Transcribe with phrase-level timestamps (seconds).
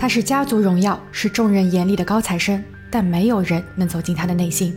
[0.00, 4.74] 他是家族荣耀，是众人眼里的高材生，但没有人能走进他的内心。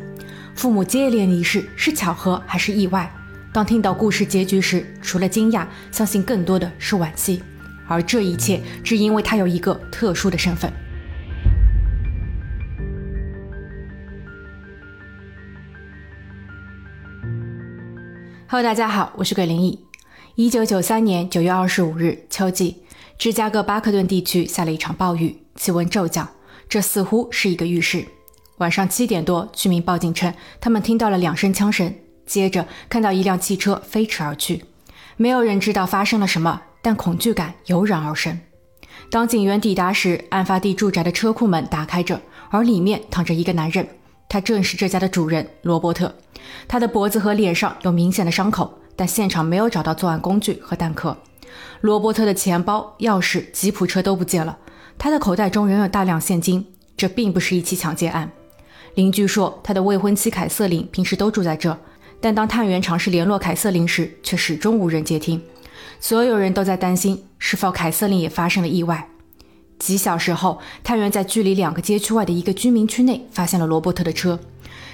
[0.54, 3.10] 父母接连离世，是巧合还是意外？
[3.54, 7.42] 当听到故事结局时，除了惊讶，相信更多的是惋惜。
[7.88, 10.70] 而这一切，只因为他有一个特殊的身份。
[18.50, 19.86] Hello，大家好，我是鬼灵异。
[20.36, 22.83] 一九九三年九月二十五日，秋季，
[23.18, 26.28] 芝加哥巴克顿地区下了一场暴雨，气温骤降。
[26.68, 28.06] 这似乎是一个预示。
[28.58, 31.94] 晚上七点多，居民报警称，他们听到了两声枪声，
[32.26, 34.64] 接着看到一辆汽车飞驰而去。
[35.18, 38.40] 没有人知道发生了什么，但恐惧感油然而生。
[39.10, 42.20] 当警员抵达时，案发地住宅的车库门打开着，
[42.50, 43.88] 而里面躺着一个男人。
[44.28, 46.14] 他正是这家的主人罗伯特，
[46.68, 51.16] 他的脖子和脸上有明显的伤口，但现场没有找到作案工具和弹壳。
[51.84, 54.58] 罗伯特的钱包、钥匙、吉普车都不见了，
[54.98, 56.66] 他的口袋中仍有大量现金。
[56.96, 58.32] 这并不是一起抢劫案。
[58.96, 61.78] 邻居说，他的未婚妻凯瑟琳平时都住在这，
[62.22, 65.42] 但当探员尝试联络凯瑟琳时，却始终无人接听。
[66.00, 69.10] 所有人都在担心，是否凯瑟琳也发生了意外。
[69.78, 74.40] 几小时后，探员在距离两个街区外的一个居民区内发现了罗伯特的车，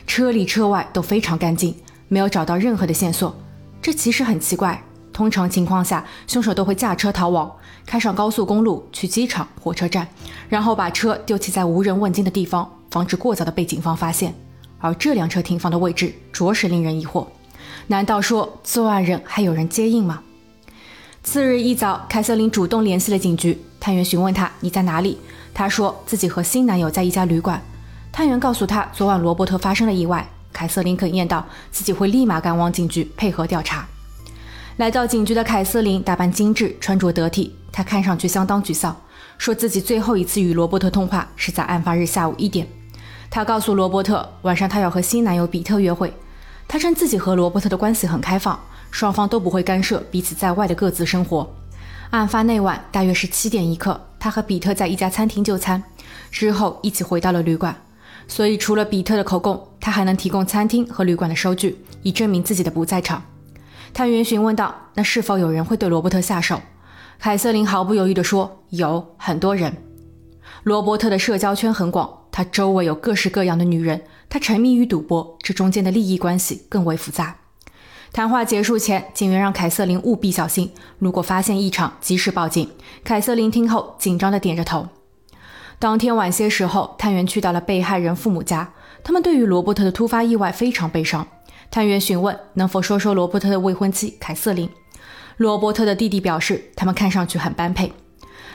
[0.07, 1.75] 车里车外都非常干净，
[2.07, 3.39] 没有找到任何的线索。
[3.79, 4.83] 这其实很奇怪，
[5.19, 7.51] 通常情况下，凶手都会驾车逃亡，
[7.85, 10.07] 开上高速公路去机场、火车站，
[10.47, 14.33] 然后把车丢弃在无人问津的地方，防止过早的被警方发现。
[14.79, 17.27] 而这辆车停放的位置着实令人疑惑，
[17.87, 20.21] 难道说作案人还有人接应吗？
[21.21, 23.61] 次日一早，凯瑟琳主动联系了警局。
[23.77, 25.17] 探员询问她：“你在哪里？”
[25.53, 27.61] 她说自己和新男友在一家旅馆。
[28.09, 30.25] 探员告诉她，昨晚罗伯特发生了意外。
[30.53, 33.85] 凯瑟琳哽咽道：“自己会立马赶往警局配合调查。”
[34.79, 38.95] 来到警局的凯瑟琳打扮精致，穿着得体，她看上去相当沮丧，
[39.37, 42.65] 说自己最后一次与罗伯特通话是在案发日下午一点。
[43.29, 46.13] 她告诉罗伯特，晚上她要和新男友比特约会。
[46.65, 48.57] 她称自己和罗伯特的关系很开放。
[48.89, 51.53] 双方都不会干涉彼此在外的各自生活。
[52.11, 55.83] 案发那晚大约是七点一刻，她和比特在一家餐厅就餐，
[56.31, 57.75] 之后一起回到了旅馆。
[58.29, 63.21] 所以除了比特的口供，他还能提供餐厅和旅馆的收据，以证明自己的不在场。
[63.93, 66.61] 探员询问道：“那是否有人会对罗伯特下手？”
[67.19, 69.75] 凯瑟琳毫不犹豫地说：“有很多人。”
[70.63, 77.35] 罗伯特的社交圈很广，他周围有各式各样的女人，他沉迷于赌博，这中间的利益关系更为复杂。
[78.11, 82.69] 谈话结束前，警员让凯瑟琳务必小心，如果发现异常，及时报警。
[83.03, 84.87] 凯瑟琳听后，紧张地点着头。
[85.77, 88.73] 当天晚些时候，探员去到了被害人父母家，
[89.03, 91.27] 他们对于罗伯特的突发意外非常悲伤。
[91.71, 94.69] 探员询问能否说说罗伯特的未婚妻凯瑟琳。
[95.37, 97.91] 罗伯特的弟弟表示，他们看上去很般配。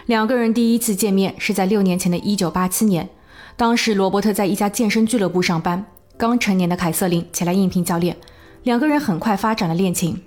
[0.07, 3.09] 两个人第一次见面是在六年前的一九八七年，
[3.57, 5.85] 当时罗伯特在一家健身俱乐部上班，
[6.17, 8.17] 刚成年的凯瑟琳前来应聘教练。
[8.65, 10.21] 两个人很快发展了恋情。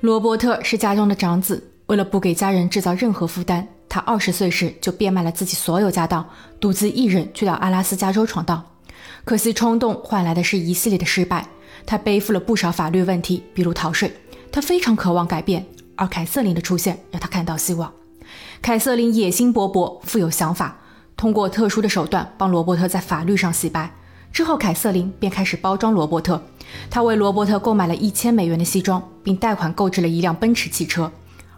[0.00, 6.28] 罗伯特是家中的长子，为了不给家人制造任何负担，他二十岁时就变卖了自己所有家当，
[6.60, 8.62] 独自一人去到阿拉斯加州闯荡。
[9.24, 11.48] 可惜冲动换来的是一系列的失败，
[11.86, 14.12] 他背负了不少法律问题，比如逃税。
[14.50, 15.64] 他非常渴望改变，
[15.94, 17.92] 而凯瑟琳的出现让他看到希望。
[18.60, 20.78] 凯瑟琳野心勃勃，富有想法，
[21.16, 23.90] 通过特殊的手段帮罗伯特在法律上洗白。
[24.32, 26.42] 之后，凯瑟琳便开始包装罗伯特。
[26.90, 31.10] 他为罗伯特购买了一千美元的西装，并贷款购置了一辆奔驰汽车。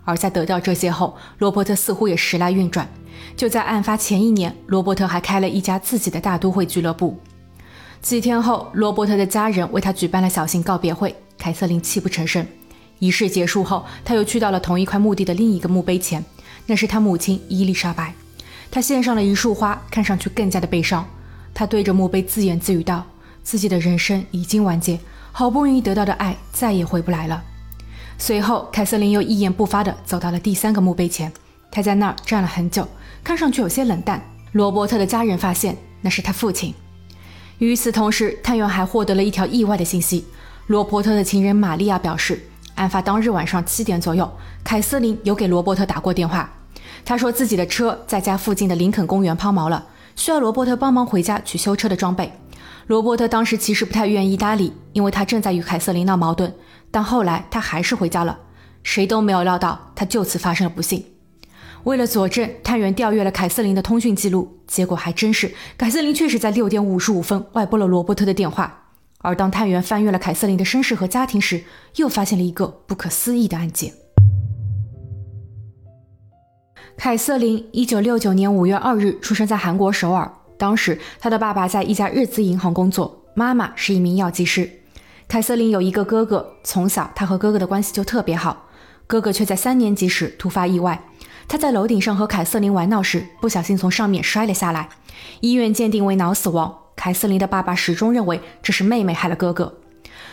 [0.04, 2.88] 而在得到这些后，罗伯特似乎也时来运转。
[3.36, 7.18] 就在案发前一年，罗伯特还开了一家自己的大都会俱乐部。
[8.00, 12.46] 几天后，罗伯特的家人为他举办了小型告别会，凯瑟琳泣不成声。
[13.00, 16.24] 仪式结束后，他又去到了同一块墓地的另一个墓碑前，
[16.66, 18.14] 那是他母亲伊丽莎白。
[18.70, 21.06] 他献上了一束花，看上去更加的悲伤。
[21.52, 23.04] 他对着墓碑自言自语道。
[23.42, 25.00] 自己的人生已经完结，
[25.32, 27.42] 好不容易得到的爱再也回不来了。
[28.18, 31.32] 随后，凯瑟琳又一言不发地走到了第三个墓碑前，
[31.70, 32.86] 她在那儿站了很久，
[33.24, 34.22] 看上去有些冷淡。
[34.52, 36.74] 罗伯特的家人发现那是他父亲。
[37.58, 40.24] 与此同时，探员还获得了一条意外的信息：
[40.68, 42.40] 罗伯特的情人玛利亚表示，
[42.76, 44.30] 案发当日晚上七点左右，
[44.62, 46.48] 凯瑟琳有给罗伯特打过电话。
[47.04, 52.32] 他说自己的车在家附近的林肯公园抛锚了，需要罗伯特帮忙回家取修车的装备。
[52.86, 56.54] 罗伯特当时其实不太愿意搭理，因为他正在与凯瑟琳闹矛盾。
[56.92, 58.38] 但后来他还是回家了，
[58.84, 61.04] 谁都没有料到他就此发生了不幸。
[61.88, 68.90] 为了佐证，探员调阅了凯瑟琳的通讯记录，结果还真是凯瑟琳确实在六点五十五分外拨了罗伯特的电话。
[69.20, 71.64] 而当探员翻阅了凯瑟琳的身世和家庭时，
[71.96, 73.94] 又发现了一个不可思议的案件。
[76.98, 80.30] 凯瑟琳一九六九年五月二日出生在韩国首尔。
[80.58, 84.70] 当时，她的爸爸在一家日资银行工作，妈妈是一名药剂师。
[85.26, 88.66] 凯瑟琳有一个哥哥，从小她和哥哥的关系就特别好。
[89.06, 91.02] 哥哥却在三年级时突发意外，
[91.48, 94.90] 他在楼顶上和凯瑟琳玩闹时，不小心从上面摔了下来，
[95.40, 96.78] 医院鉴定为脑死亡。
[96.94, 99.72] 凯瑟琳的爸爸始终认为这是妹妹害了哥哥。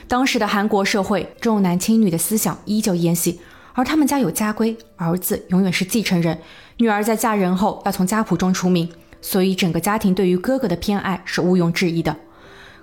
[0.09, 3.39] 当时的韩国社会重男轻女的思想依旧沿袭。
[3.77, 6.39] 而他们家有家规，儿子永远是继承人，
[6.77, 8.89] 女儿在嫁人后要从家谱中除名，
[9.21, 12.15] 所以整个家庭对于哥哥的偏爱是毋庸置疑的。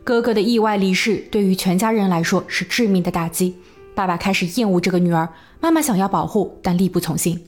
[0.04, 3.56] 哥哥的意外离世对于全家人来说是致命的打击，
[3.94, 5.28] 爸爸开始厌恶这个女儿，
[5.60, 7.42] 妈妈想要保护，但力不从心。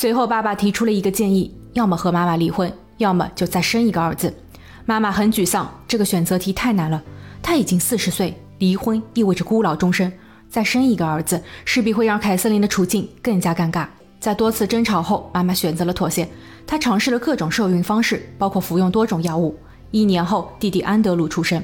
[0.00, 4.32] 随后，爸爸提出了一个建议：要么和妈妈离婚，要么就再生一个儿子。
[4.86, 7.02] 妈妈很沮丧，这个选择题太难了。
[7.42, 10.12] 她已经四十岁，离婚意味着孤老终生。
[10.48, 13.88] 再生一个儿子，势必会让凯瑟琳的处境更加尴尬。
[14.20, 16.28] 在多次争吵后，妈妈选择了妥协。
[16.64, 19.58] 她尝试了各种受孕方式，包括服用多种药物。
[19.90, 21.60] 一年后，弟弟安德鲁出生。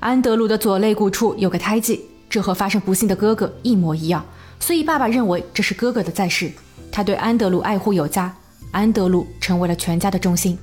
[0.00, 4.26] 安德鲁的左肋骨处有个胎记，这和发生不幸的哥哥一模一样，
[4.58, 6.50] 所以爸爸认为这是哥哥的在世。
[6.94, 8.32] 他对安德鲁爱护有加，
[8.70, 10.56] 安德鲁成为了全家的中心。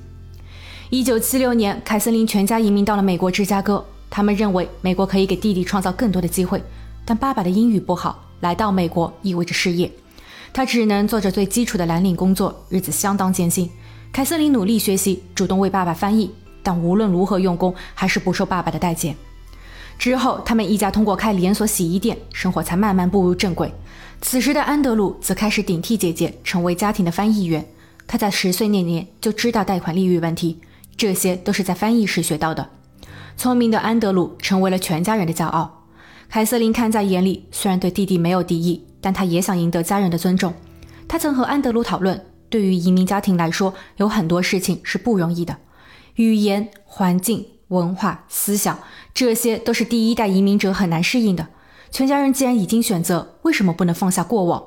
[0.88, 3.84] 一九七六年，凯瑟琳全家移民到了美国芝加哥。
[4.08, 6.62] 他们认为美国可以给弟弟创造更多的机会。
[7.04, 9.92] 但爸爸的英语不好，来到美国意味着失业，
[10.54, 13.68] 他只能做着最基础的蓝领工作，日子相当艰辛。
[14.10, 16.30] 凯瑟琳努力学习，主动为爸爸翻译，
[16.62, 19.14] 但无论如何用功，还是不受爸爸的待见。
[20.02, 23.72] 之后，他们一家通过开连锁洗衣店，生活才慢慢步入正轨。
[24.20, 27.64] 此时的安德鲁则开始顶替姐姐，成为家庭的翻译员。
[28.04, 30.58] 他在十岁那年就知道贷款利率问题，
[30.96, 32.68] 这些都是在翻译时学到的。
[33.36, 35.84] 聪明的安德鲁成为了全家人的骄傲。
[36.28, 40.52] 凯瑟琳看在眼里，虽然对弟弟没有敌意，但她也想赢得家人的尊重。
[41.06, 42.20] 她曾和安德鲁讨论，
[42.50, 45.56] 对于移民家庭来说，有很多事情是不容易的，
[46.16, 48.78] 语言、环境、文化、思想，
[49.14, 51.48] 这些都是第一代移民者很难适应的。
[51.90, 54.62] 全家人既然已经选择，为什么不能放下过往？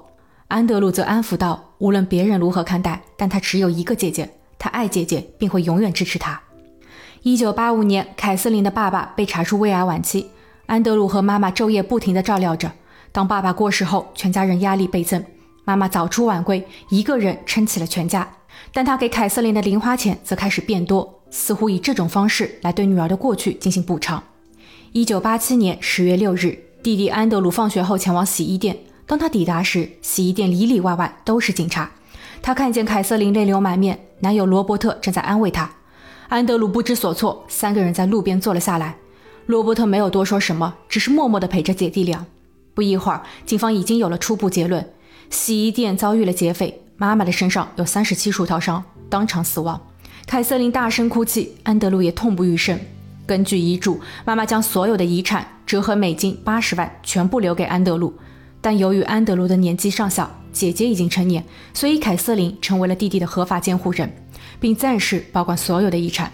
[0.48, 4.30] 安德鲁则安抚道：“无论别人如何看待，但他只有一个姐姐，
[4.60, 6.42] 他爱姐姐，并会永远支持她。”
[7.24, 10.30] 一九八五年，凯瑟琳的爸爸被查出胃癌晚期。
[10.68, 12.72] 安德鲁和妈妈昼夜不停地照料着。
[13.12, 15.24] 当爸爸过世后，全家人压力倍增。
[15.64, 18.28] 妈妈早出晚归，一个人撑起了全家。
[18.72, 24.24] 但她给凯瑟琳的零花钱则开始变多，似乎以这种方式来对女儿的过去进行补偿。
[24.94, 28.78] 一九八七年十月六日，弟弟安德鲁放学后前往洗衣店。
[29.06, 31.92] 当他抵达时，洗衣店里里外外都是警察。
[32.42, 35.70] 他看见凯瑟琳泪流满面，男友罗伯特正在安慰她。
[36.30, 38.96] 安德鲁不知所措，三个人在路边坐了下来。
[39.46, 42.26] 罗伯特没有多说什么，只是默默地陪着姐弟俩。
[42.74, 44.90] 不一会儿，警方已经有了初步结论：
[45.30, 49.86] 洗衣店遭遇了劫匪，妈妈的身上有三十七处刀伤，当场死亡。
[50.26, 52.80] 凯瑟琳大声哭泣，安德鲁也痛不欲生。
[53.28, 58.12] 根据遗嘱，妈妈将所有的遗产折合美金八十万全部留给安德鲁，
[58.60, 61.44] 但由于安德鲁的年纪尚小，姐姐已经成年，
[61.76, 64.12] 所以凯瑟琳成为了弟弟的合法监护人，
[64.60, 66.32] 并暂时保管所有的遗产。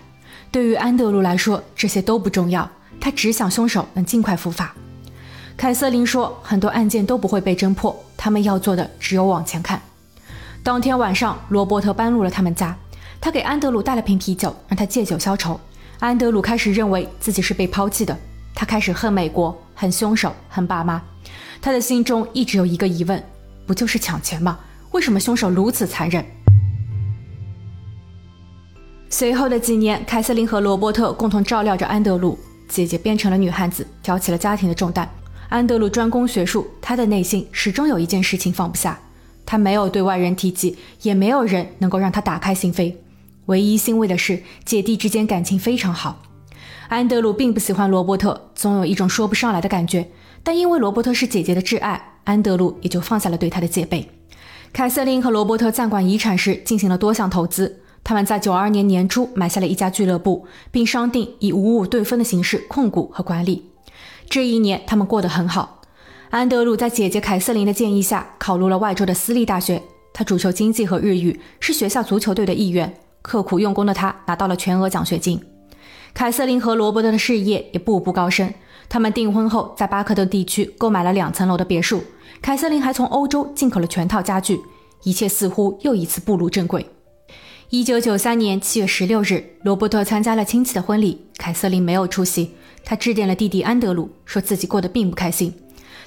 [0.52, 2.70] 对于安德鲁来说，这些都不重要。
[3.00, 4.74] 他只想凶手能尽快伏法。
[5.58, 9.82] 凯瑟琳说：“很多案件都不会被侦破，他们要做的只有往前看。”
[10.64, 12.78] 当天晚上，罗伯特搬入了他们家，
[13.22, 15.58] 他给安德鲁带了瓶啤酒，让他借酒消愁。
[16.00, 18.18] 安德鲁开始认为自己是被抛弃的，
[18.56, 21.00] 他开始恨美国，恨凶手，恨爸妈。
[21.62, 23.24] 他的心中一直有一个疑问：
[23.68, 24.60] 不就是抢钱吗？
[24.90, 26.26] 为什么凶手如此残忍？
[29.12, 32.40] 随后的几年，凯瑟琳和罗伯特共同照料着安德鲁。
[32.68, 35.08] 姐姐变成了女汉子，挑起了家庭的重担。
[35.50, 38.98] 安德鲁专攻学术，他的内心始终有一件事情放不下。
[39.46, 42.96] 他没有对外人提及，也没有人能够让他打开心扉。
[43.48, 46.22] 唯一欣慰的是，姐弟之间感情非常好。
[46.90, 50.10] 安德鲁并不喜欢罗伯特，总有一种说不上来的感觉。
[50.44, 54.10] 但因为罗伯特是姐姐的挚爱，安德鲁也就放下了对他的戒备。
[54.74, 57.82] 凯瑟琳和罗伯特暂管遗产时进行了多项投资。
[58.04, 63.66] 他们在九二年年初买下了一家俱乐部，并商定以五五对分的形式控股和管理。
[64.28, 65.82] 这一年，他们过得很好。
[66.32, 69.84] 安德鲁在姐姐凯瑟琳的建议下，考入了外州的私立大学。
[70.14, 72.92] 他主修经济和日语，是学校足球队的一员。
[73.22, 75.40] 刻苦用功的他拿到了全额奖学金。
[76.14, 78.54] 凯瑟琳和罗伯特的事业也步步高升。
[78.90, 82.04] 他们订婚后，在巴克顿地区购买了两层楼的别墅。
[82.42, 84.60] 凯瑟琳还从欧洲进口了全套家具。
[85.04, 86.86] 一切似乎又一次步入正轨。
[87.70, 92.52] 一九九三年七月十六日，罗伯特参加了亲戚的婚礼，凯瑟琳没有出席。
[92.84, 95.52] 他致电了弟弟安德鲁，说自己过得并不开心。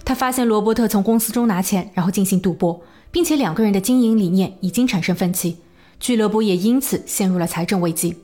[0.05, 2.81] 他发现罗伯特从公司中拿钱，然后进行赌博，
[3.11, 5.57] 并且两个人的经营理念已经产生分歧，
[6.01, 8.17] 俱乐部也因此陷入了财政危机。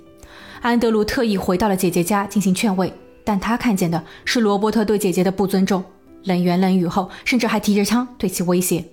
[0.61, 2.93] 安德鲁特意回到了姐姐家进行劝慰，
[3.25, 5.83] 但他看见的是罗伯特对姐姐的不尊重，
[6.25, 8.85] 冷言冷语后，甚至还提着枪对其威胁。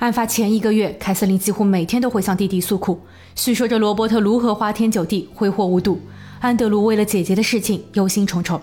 [0.00, 3.00] 案发前一个月，凯瑟琳几乎每天都会向弟弟诉苦，
[3.34, 6.00] 叙说着罗伯特如何花天酒地、挥霍无度。
[6.40, 8.60] 安德鲁为了姐姐的事情忧心忡忡。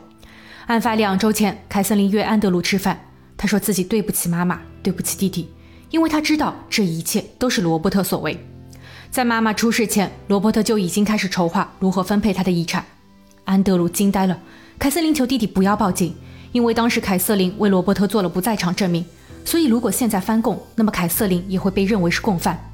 [0.68, 5.50] 案发两周前，凯瑟琳约安德鲁吃饭，他说自己对不起妈妈，对不起弟弟。
[5.90, 8.38] 因为他知道这一切都是罗伯特所为，
[9.12, 12.86] 在妈妈出事前，罗伯特就已经开始筹划如何分配他的遗产。
[13.46, 14.40] 安德鲁惊呆了。
[14.78, 16.14] 凯瑟琳求弟弟不要报警，
[16.52, 19.06] 因为当时凯瑟琳为罗伯特做了不在场证明，
[19.46, 22.72] 所以如果现在翻供，那么凯瑟琳也会被认为是共犯。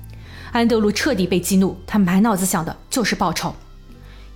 [0.52, 3.54] 安德鲁彻底被激怒，他满脑子想的就是报仇。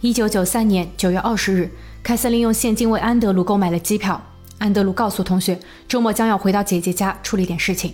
[0.01, 1.71] 一九九三年九月二十日，
[2.03, 4.21] 凯瑟琳用现金为安德鲁购买了机票。
[4.59, 7.93] 安德鲁告诉同学，周末将要回到姐姐家处理点事情。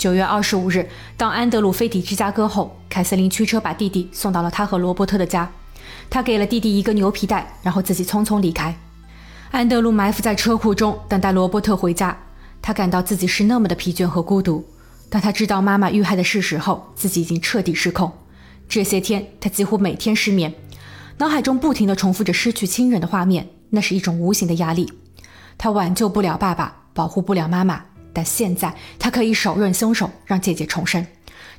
[0.00, 5.46] 九月二十五日，当安德鲁飞抵芝加哥后，凯瑟琳驱车把弟弟送到了他和罗伯特的家。
[6.08, 8.74] 他给了弟弟一个牛皮袋，然后自己匆匆离开。
[9.50, 12.16] 安德鲁埋伏在车库中，等待罗伯特回家。
[12.62, 14.64] 他感到自己是那么的疲倦和孤独。
[15.10, 18.10] 当他知道妈妈遇害的事实后，自己已经彻底失控。
[18.70, 20.54] 这些天，他几乎每天失眠，
[21.18, 24.90] 脑海中不停地重复着失去亲人的画面，那是一种无形的压力。
[25.58, 27.84] 他挽救不了爸爸，保护不了妈妈。
[28.12, 31.06] 但现在他可以手刃凶手，让姐姐重生，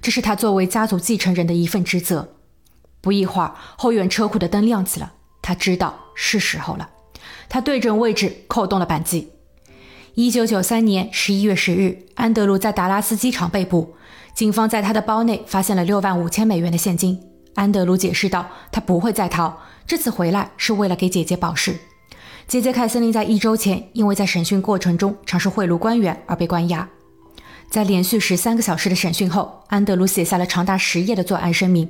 [0.01, 2.35] 这是他作为家族继承人的一份职责。
[3.01, 6.89] 不一会儿，后院车库的灯亮起了，他知道是时候了。
[7.49, 9.29] 他对准位置扣动了扳机。
[10.13, 13.95] 一九九三年十一月十日，安德鲁在达拉斯机场被捕，
[14.33, 17.19] 警方在他的包内发现了六万五千美元的现金。
[17.55, 21.75] 安德鲁解释道：“他不会再逃，这次回来是为了给姐姐保释。”
[22.51, 26.85] 姐姐凯瑟琳在一周前因为在审讯过程中尝试贿赂官员而被关押。
[27.69, 31.89] 在连续十三个小时的审讯后，安德鲁写下了长达十页的作案声明。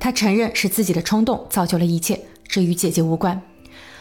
[0.00, 3.40] 他承认是自己的冲动造就了一切，这与姐姐无关。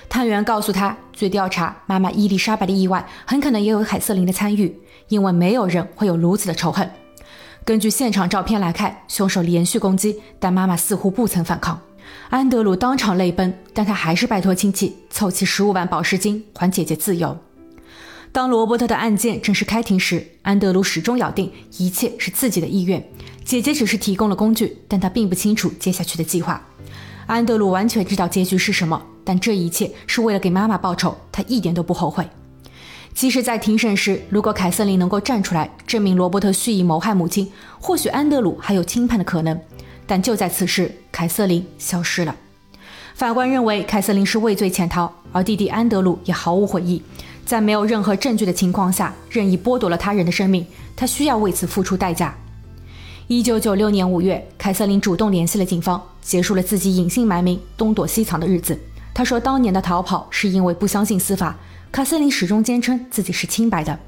[0.09, 4.75] 探员告诉他，据调查，妈妈伊丽莎白的意外很可能也有凯瑟琳的参与，
[5.09, 6.89] 因为没有人会有如此的仇恨。
[7.63, 11.79] 根据现场照片来看，凶手连续攻击，但妈妈似乎不曾反抗。
[12.29, 17.37] 安德鲁当场泪奔，但他还是拜托亲戚凑齐十五万保释金，还姐姐自由。
[18.31, 23.03] 当罗伯特的案件正式开庭时，安德鲁始终咬定一切是自己的意愿，
[23.43, 26.63] 姐姐只是提供了工具，但他并不清楚接下去的计划。
[27.25, 32.27] 安德鲁完全知道结局是什么，但这一切是为了给妈妈报仇，他一点都不后悔。
[33.15, 39.59] 即使在庭审时，如果凯瑟琳能够站出来证明罗伯特蓄意谋害母亲，或许安德鲁还有轻判的可能。
[40.09, 42.35] 但就在此时，凯瑟琳消失了。
[43.13, 46.99] 法官认为凯瑟琳是畏罪潜逃，而弟弟安德鲁也毫无悔意，
[47.45, 52.35] 在没有任何证据的情况下任意剥夺了他人的生命，他需要为此付出代价。
[53.27, 58.75] 一九九六年五月，凯瑟琳主动联系了警方，结束了自己隐姓埋名、东躲西藏的日子。
[59.13, 61.55] 他说，当年的逃跑是因为不相信司法。
[61.91, 63.99] 凯瑟琳始终坚称自己是清白的。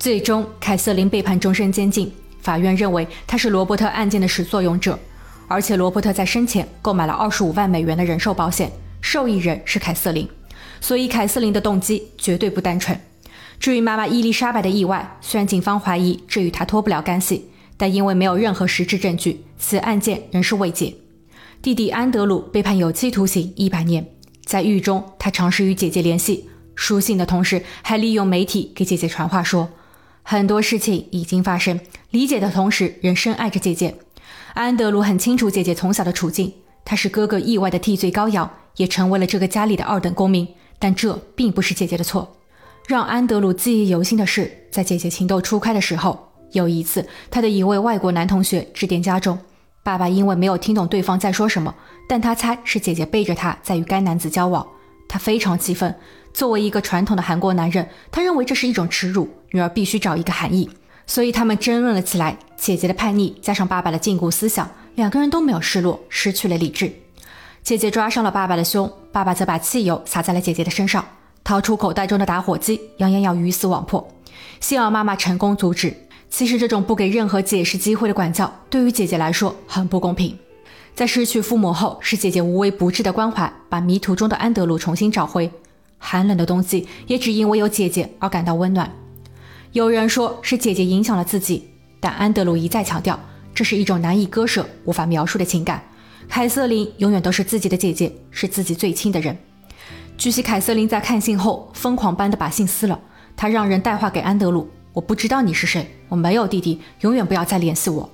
[0.00, 2.12] 最终，凯瑟琳被判终身监禁。
[2.40, 4.98] 法院认为他是罗伯特案件的始作俑者，
[5.46, 8.70] 而且罗伯特在生前购买了二十五万美元的人寿保险，
[9.00, 10.28] 受益人是凯瑟琳，
[10.80, 12.98] 所以凯瑟琳的动机绝对不单纯。
[13.58, 20.94] 至于妈妈伊丽莎白的意外，虽然警方怀疑这与她脱不了干系，但因为没有任何实质证据，此案件仍是未解。
[21.60, 24.06] 弟弟安德鲁被判有期徒刑一百年，
[24.46, 29.68] 在狱中他尝试与姐姐联系，书信的同时还利用媒体给姐姐传话说。
[30.22, 31.80] 很多事情已经发生，
[32.10, 33.94] 理解的同时仍深爱着姐姐。
[34.54, 36.52] 安德鲁很清楚姐姐从小的处境，
[36.84, 40.46] 他是哥哥意外的替罪羔羊，也成为了这个家里的二等公民。
[40.80, 42.36] 但这并不是姐姐的错。
[42.88, 49.38] 让安德鲁记忆犹新的是，在姐姐情窦初开的时候，有一次他的一位外国男同学致电家中，
[49.84, 51.72] 爸爸因为没有听懂对方在说什么，
[52.08, 54.66] 但他猜是姐姐背着他在与该男子交往，
[55.08, 55.94] 他非常气愤。
[56.32, 60.68] 作为一个传统的韩国男人，他认为这是一种耻辱，女儿必须找一个含义，
[61.10, 62.38] 所以他们争论了起来。
[62.56, 66.92] 姐姐的叛逆加上爸爸的禁锢思想，两个人都没有失落，失去了理智。
[67.64, 71.04] 姐姐抓伤了爸爸的胸，爸爸则把汽油洒在了姐姐的身上，
[71.42, 74.08] 掏出口袋中的打火机，扬言要鱼死网破。
[74.60, 75.92] 幸而妈妈成功阻止。
[76.28, 80.38] 其实这种不给任何解释机会的管教，对于姐姐来说很不公平。
[80.94, 85.50] 在失去父母后，是姐姐无微不至的关怀，把迷途中的安德鲁重新找回。
[85.98, 88.88] 寒冷的冬季也只因为有姐姐而感到温暖。
[89.72, 93.18] 有人说是姐姐影响了自己，但安德鲁一再强调，
[93.54, 95.80] 这是一种难以割舍、无法描述的情感。
[96.28, 99.38] 凯瑟琳永远都是自己的姐姐，是自己最亲的人。
[100.18, 102.98] 据悉，凯瑟琳在看信后疯狂般的把信撕了。
[103.36, 108.10] 她让人带话给安德鲁：“我不知道你是谁，我没有弟弟，永远不要再联系我。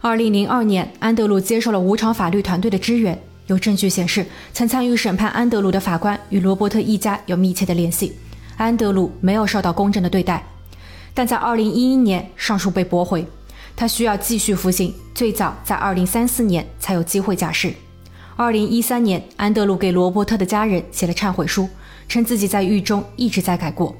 [0.00, 3.20] 二零零二年，安德鲁接受了无偿法律团队的支援。
[3.48, 8.14] 有证据显示，曾参与审判安德鲁的法官与罗伯特一家有密切的联系。
[8.56, 10.42] 安德鲁没有受到公正的对待，
[11.20, 13.26] 但在二零一一年，上诉被驳回，
[13.76, 17.74] 他需要继续服刑，最早在二零三四年才有机会假释。
[18.36, 21.68] 二零一三年，安德鲁给罗伯特的家人写了忏悔书，
[22.08, 23.94] 称自己在狱中一直在改过。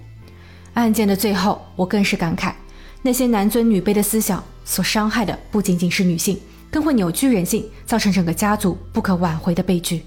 [0.73, 2.55] 案件的最后，我更是感慨，
[3.03, 4.43] 那些男尊女卑的思想。
[4.65, 10.03] 所伤害的不仅仅是女性，更会扭曲人性，造成整个家族不可挽回的悲剧。